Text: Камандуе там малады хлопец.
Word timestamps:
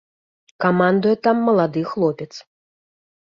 Камандуе 0.63 1.13
там 1.27 1.37
малады 1.49 1.85
хлопец. 1.91 2.31